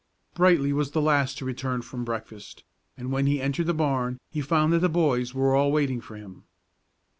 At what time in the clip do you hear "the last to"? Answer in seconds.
0.93-1.45